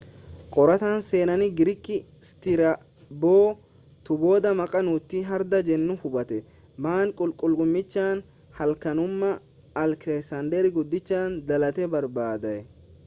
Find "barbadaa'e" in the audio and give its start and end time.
11.97-12.65